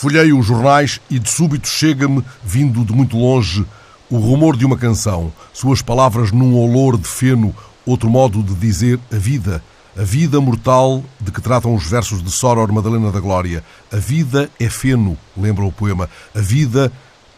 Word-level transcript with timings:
Folheio 0.00 0.38
os 0.38 0.46
jornais 0.46 1.00
e 1.10 1.18
de 1.18 1.28
súbito 1.28 1.66
chega-me, 1.66 2.22
vindo 2.44 2.84
de 2.84 2.92
muito 2.92 3.18
longe, 3.18 3.66
o 4.08 4.16
rumor 4.16 4.56
de 4.56 4.64
uma 4.64 4.78
canção, 4.78 5.32
suas 5.52 5.82
palavras 5.82 6.30
num 6.30 6.54
olor 6.54 6.96
de 6.96 7.08
feno, 7.08 7.52
outro 7.84 8.08
modo 8.08 8.40
de 8.40 8.54
dizer 8.54 9.00
a 9.12 9.16
vida, 9.16 9.60
a 9.98 10.04
vida 10.04 10.40
mortal 10.40 11.02
de 11.20 11.32
que 11.32 11.40
tratam 11.40 11.74
os 11.74 11.84
versos 11.84 12.22
de 12.22 12.30
Soror 12.30 12.72
Madalena 12.72 13.10
da 13.10 13.18
Glória. 13.18 13.64
A 13.92 13.96
vida 13.96 14.48
é 14.60 14.70
feno, 14.70 15.18
lembra 15.36 15.64
o 15.64 15.72
poema. 15.72 16.08
A 16.32 16.40
vida 16.40 16.92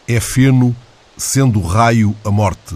é 0.07 0.19
feno, 0.19 0.75
sendo 1.17 1.61
raio 1.61 2.15
a 2.23 2.29
morte. 2.29 2.75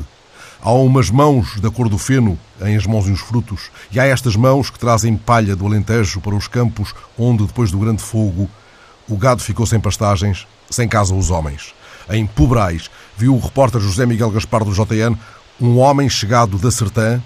Há 0.63 0.71
umas 0.71 1.11
mãos 1.11 1.59
da 1.59 1.69
cor 1.69 1.89
do 1.89 1.99
feno 1.99 2.39
em 2.59 2.75
as 2.75 2.87
mãos 2.87 3.05
e 3.07 3.11
os 3.11 3.19
frutos, 3.19 3.69
e 3.91 3.99
há 3.99 4.05
estas 4.07 4.35
mãos 4.35 4.71
que 4.71 4.79
trazem 4.79 5.15
palha 5.15 5.55
do 5.55 5.67
Alentejo 5.67 6.21
para 6.21 6.33
os 6.33 6.47
campos 6.47 6.95
onde, 7.15 7.45
depois 7.45 7.69
do 7.69 7.77
grande 7.77 8.01
fogo, 8.01 8.49
o 9.07 9.17
gado 9.17 9.41
ficou 9.41 9.65
sem 9.65 9.79
pastagens, 9.79 10.47
sem 10.69 10.87
casa 10.87 11.13
os 11.13 11.29
homens. 11.29 11.73
Em 12.09 12.25
Pobrais, 12.25 12.89
viu 13.17 13.35
o 13.35 13.39
repórter 13.39 13.81
José 13.81 14.05
Miguel 14.05 14.31
Gaspar 14.31 14.63
do 14.63 14.73
JN 14.73 15.17
um 15.59 15.77
homem 15.77 16.09
chegado 16.09 16.57
da 16.57 16.69
Sertã 16.69 17.21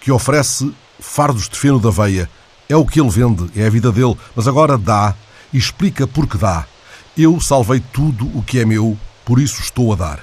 que 0.00 0.10
oferece 0.10 0.72
fardos 0.98 1.48
de 1.48 1.58
feno 1.58 1.78
da 1.78 1.90
veia. 1.90 2.28
É 2.68 2.76
o 2.76 2.86
que 2.86 3.00
ele 3.00 3.10
vende, 3.10 3.50
é 3.54 3.66
a 3.66 3.70
vida 3.70 3.92
dele, 3.92 4.16
mas 4.34 4.48
agora 4.48 4.78
dá 4.78 5.14
e 5.52 5.58
explica 5.58 6.06
por 6.06 6.26
que 6.26 6.38
dá. 6.38 6.64
Eu 7.16 7.40
salvei 7.40 7.82
tudo 7.92 8.26
o 8.36 8.42
que 8.42 8.58
é 8.58 8.64
meu, 8.64 8.96
por 9.24 9.38
isso 9.38 9.60
estou 9.60 9.92
a 9.92 9.96
dar. 9.96 10.20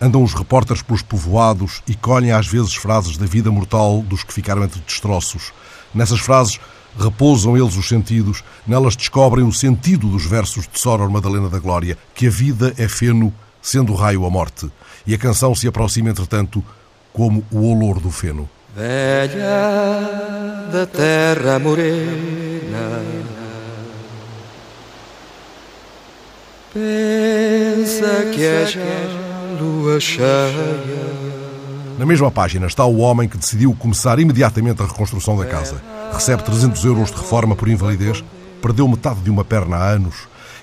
Andam 0.00 0.22
os 0.22 0.34
repórteres 0.34 0.82
pelos 0.82 1.02
povoados 1.02 1.82
e 1.86 1.94
colhem 1.94 2.32
às 2.32 2.46
vezes 2.46 2.74
frases 2.74 3.16
da 3.16 3.24
vida 3.24 3.50
mortal 3.50 4.02
dos 4.02 4.24
que 4.24 4.32
ficaram 4.32 4.64
entre 4.64 4.80
destroços. 4.80 5.52
Nessas 5.94 6.20
frases 6.20 6.60
repousam 6.98 7.56
eles 7.56 7.76
os 7.76 7.88
sentidos, 7.88 8.42
nelas 8.66 8.96
descobrem 8.96 9.44
o 9.44 9.52
sentido 9.52 10.08
dos 10.08 10.26
versos 10.26 10.66
de 10.72 10.78
Soror 10.78 11.10
Madalena 11.10 11.48
da 11.48 11.58
Glória, 11.58 11.96
que 12.14 12.26
a 12.26 12.30
vida 12.30 12.74
é 12.78 12.88
feno, 12.88 13.32
sendo 13.60 13.92
o 13.92 13.96
raio 13.96 14.24
a 14.24 14.30
morte. 14.30 14.70
E 15.06 15.14
a 15.14 15.18
canção 15.18 15.54
se 15.54 15.68
aproxima, 15.68 16.10
entretanto, 16.10 16.64
como 17.12 17.44
o 17.50 17.70
olor 17.70 18.00
do 18.00 18.10
feno. 18.10 18.48
Velha 18.74 19.40
da 20.70 20.86
terra 20.86 21.58
morena 21.58 23.00
Pensa 26.76 28.26
que 28.34 28.44
é 28.44 28.66
já 28.66 28.80
lua 29.58 29.98
cheia 29.98 31.45
Na 31.98 32.04
mesma 32.04 32.30
página 32.30 32.66
está 32.66 32.84
o 32.84 32.98
homem 32.98 33.26
que 33.26 33.38
decidiu 33.38 33.74
começar 33.74 34.18
imediatamente 34.18 34.82
a 34.82 34.86
reconstrução 34.86 35.34
da 35.34 35.46
casa. 35.46 35.82
Recebe 36.12 36.42
300 36.42 36.84
euros 36.84 37.10
de 37.10 37.16
reforma 37.16 37.56
por 37.56 37.68
invalidez, 37.68 38.22
perdeu 38.60 38.86
metade 38.86 39.20
de 39.20 39.30
uma 39.30 39.44
perna 39.44 39.76
há 39.76 39.88
anos 39.92 40.14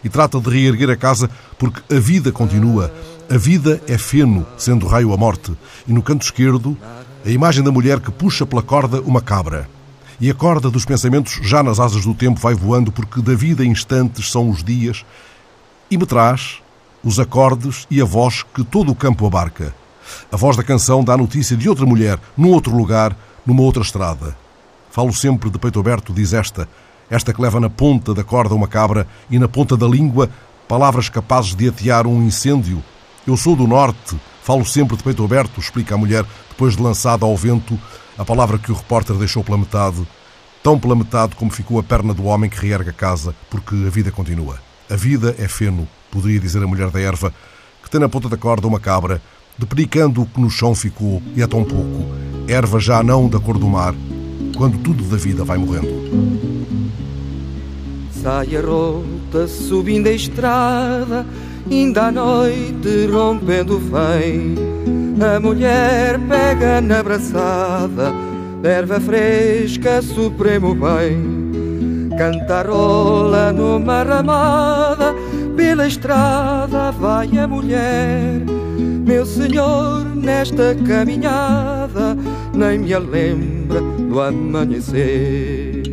e 0.04 0.10
trata 0.10 0.40
de 0.40 0.48
reerguer 0.50 0.92
a 0.92 0.96
casa 0.96 1.28
porque 1.58 1.82
a 1.92 2.00
vida 2.00 2.32
continua. 2.32 2.94
A 3.32 3.38
vida 3.38 3.82
é 3.88 3.98
feno, 3.98 4.46
sendo 4.58 4.86
raio 4.86 5.12
a 5.12 5.18
morte. 5.18 5.52
E 5.88 5.94
no 5.94 6.04
canto 6.04 6.22
esquerdo 6.22 6.78
a 7.26 7.30
imagem 7.30 7.64
da 7.64 7.72
mulher 7.72 8.00
que 8.00 8.12
puxa 8.12 8.46
pela 8.46 8.62
corda 8.62 9.02
uma 9.02 9.22
cabra. 9.22 9.68
E 10.20 10.30
a 10.30 10.36
corda 10.36 10.70
dos 10.70 10.86
pensamentos, 10.86 11.40
já 11.42 11.64
nas 11.64 11.80
asas 11.80 12.06
do 12.06 12.14
tempo, 12.14 12.40
vai 12.40 12.54
voando, 12.54 12.92
porque 12.92 13.22
da 13.24 13.34
vida 13.34 13.66
instantes 13.66 14.30
são 14.32 14.50
os 14.50 14.64
dias, 14.64 15.04
e 15.90 15.98
me 15.98 16.06
traz 16.06 16.62
os 17.04 17.20
acordes 17.20 17.88
e 17.90 18.00
a 18.00 18.06
voz 18.06 18.44
que 18.54 18.64
todo 18.64 18.92
o 18.92 18.96
campo 18.96 19.26
abarca. 19.26 19.74
A 20.32 20.38
voz 20.38 20.58
da 20.58 20.64
canção 20.64 21.04
dá 21.04 21.16
notícia 21.16 21.56
de 21.56 21.70
outra 21.70 21.86
mulher, 21.86 22.20
num 22.38 22.50
outro 22.50 22.76
lugar, 22.76 23.16
numa 23.46 23.62
outra 23.62 23.84
estrada. 23.84 24.36
Falo 24.92 25.14
sempre 25.14 25.50
de 25.50 25.58
peito 25.58 25.80
aberto, 25.80 26.14
diz 26.14 26.34
esta, 26.34 26.68
esta 27.10 27.34
que 27.34 27.42
leva 27.42 27.60
na 27.60 27.70
ponta 27.70 28.14
da 28.14 28.24
corda 28.24 28.56
uma 28.56 28.68
cabra 28.68 29.08
e 29.30 29.38
na 29.38 29.48
ponta 29.48 29.76
da 29.76 29.88
língua 29.88 30.30
palavras 30.68 31.10
capazes 31.10 31.56
de 31.56 31.70
atear 31.70 32.08
um 32.08 32.24
incêndio. 32.24 32.84
Eu 33.26 33.38
sou 33.38 33.56
do 33.56 33.68
norte, 33.68 34.20
falo 34.44 34.66
sempre 34.66 34.98
de 34.98 35.04
peito 35.04 35.24
aberto, 35.24 35.60
explica 35.60 35.96
a 35.96 35.98
mulher, 35.98 36.26
depois 36.50 36.76
de 36.76 36.82
lançada 36.82 37.26
ao 37.26 37.36
vento 37.38 37.80
a 38.18 38.26
palavra 38.26 38.58
que 38.58 38.72
o 38.72 38.76
repórter 38.76 39.16
deixou 39.16 39.44
pela 39.44 39.58
metade, 39.58 40.06
tão 40.62 40.80
pela 40.80 40.96
metade 40.96 41.36
como 41.36 41.52
ficou 41.52 41.80
a 41.80 41.84
perna 41.84 42.14
do 42.14 42.26
homem 42.26 42.50
que 42.50 42.60
reerga 42.60 42.92
a 42.92 42.94
casa, 42.94 43.36
porque 43.50 43.76
a 43.76 43.90
vida 43.90 44.12
continua. 44.12 44.60
A 44.90 44.96
vida 44.96 45.36
é 45.40 45.48
feno, 45.48 45.88
poderia 46.12 46.40
dizer 46.40 46.62
a 46.62 46.68
mulher 46.68 46.90
da 46.90 47.00
erva, 47.00 47.34
que 47.82 47.90
tem 47.90 48.00
na 48.00 48.10
ponta 48.10 48.30
da 48.30 48.38
corda 48.38 48.68
uma 48.68 48.80
cabra, 48.80 49.22
depericando 49.58 50.22
o 50.22 50.26
que 50.26 50.40
no 50.42 50.50
chão 50.50 50.74
ficou, 50.76 51.22
e 51.36 51.42
é 51.42 51.48
tão 51.48 51.64
pouco, 51.64 52.06
erva 52.48 52.80
já 52.80 53.04
não 53.04 53.28
da 53.28 53.40
cor 53.40 53.58
do 53.58 53.68
mar, 53.68 53.94
quando 54.56 54.78
tudo 54.80 55.04
da 55.04 55.18
vida 55.18 55.44
vai 55.44 55.58
morrendo. 55.58 55.88
Sai 58.12 58.56
a 58.56 58.62
rota 58.62 59.48
subindo 59.48 60.08
a 60.08 60.12
estrada, 60.12 61.26
ainda 61.70 62.08
à 62.08 62.12
noite 62.12 63.08
rompendo 63.12 63.80
vem 63.80 64.74
a 65.22 65.40
mulher 65.40 66.20
pega 66.28 66.82
na 66.82 67.00
abraçada, 67.00 68.14
erva 68.64 69.00
fresca, 69.00 70.02
supremo 70.02 70.76
bem. 70.76 72.10
Cantarola 72.18 73.54
numa 73.54 74.04
ramada, 74.04 75.16
pela 75.64 75.88
estrada 75.88 76.92
vai 76.92 77.38
a 77.38 77.48
mulher. 77.48 78.42
Meu 79.08 79.26
senhor, 79.26 80.04
nesta 80.14 80.76
caminhada, 80.86 82.18
nem 82.54 82.80
me 82.80 83.00
lembra 83.00 83.80
do 83.82 84.20
amanhecer. 84.20 85.84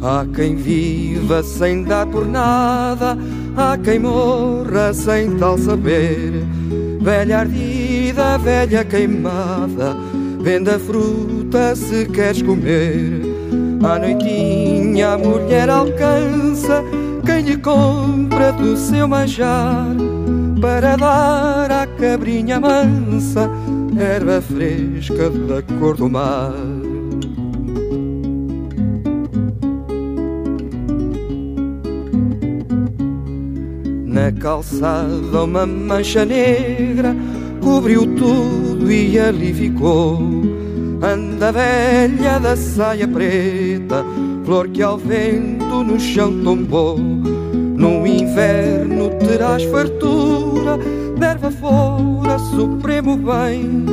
Há 0.00 0.24
quem 0.32 0.54
viva 0.54 1.42
sem 1.42 1.82
dar 1.82 2.06
por 2.06 2.26
nada, 2.26 3.18
há 3.56 3.76
quem 3.76 3.98
morra 3.98 4.94
sem 4.94 5.36
tal 5.36 5.58
saber. 5.58 6.44
Velha 7.00 7.40
ardida, 7.40 8.38
velha 8.38 8.84
queimada, 8.84 9.96
vende 10.48 10.78
fruta 10.78 11.76
se 11.76 12.06
queres 12.06 12.40
comer. 12.40 13.20
À 13.84 13.98
noitinha 13.98 15.10
a 15.10 15.18
mulher 15.18 15.68
alcança 15.68 16.82
quem 17.26 17.42
lhe 17.42 17.56
compra 17.58 18.50
do 18.52 18.74
seu 18.74 19.06
manjar 19.06 19.94
para 20.58 20.96
dar 20.96 21.70
à 21.70 21.86
cabrinha 21.86 22.58
mansa 22.58 23.50
erva 23.98 24.40
fresca 24.40 25.28
da 25.28 25.60
cor 25.78 25.96
do 25.96 26.08
mar. 26.08 26.54
Na 34.06 34.32
calçada 34.32 35.44
uma 35.44 35.66
mancha 35.66 36.24
negra 36.24 37.14
cobriu 37.68 38.06
tudo 38.16 38.90
e 38.90 39.18
ali 39.18 39.52
ficou. 39.52 40.18
Anda 41.02 41.52
velha 41.52 42.38
da 42.40 42.56
saia 42.56 43.06
preta, 43.06 44.04
flor 44.44 44.68
que 44.68 44.82
ao 44.82 44.96
vento 44.96 45.84
no 45.84 46.00
chão 46.00 46.42
tombou. 46.42 46.98
No 46.98 48.06
inverno 48.06 49.10
terás 49.20 49.62
fartura, 49.64 50.78
derva 51.18 51.50
fora, 51.50 52.38
supremo 52.38 53.16
bem. 53.18 53.84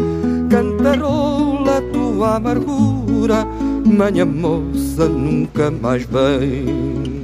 Cantarola 0.49 1.81
tua 1.91 2.37
amargura, 2.37 3.45
manha 3.85 4.25
moça 4.25 5.05
nunca 5.07 5.69
mais 5.69 6.03
vem. 6.05 7.14